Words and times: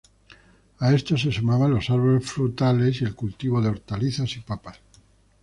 A 0.79 0.93
esto 0.95 1.15
se 1.15 1.31
sumaban 1.31 1.69
los 1.75 1.91
árboles 1.91 2.25
frutales 2.25 2.99
y 3.01 3.03
el 3.03 3.13
cultivo 3.13 3.61
de 3.61 3.69
hortalizas 3.69 4.35
y 4.35 4.39
papas. 4.39 4.79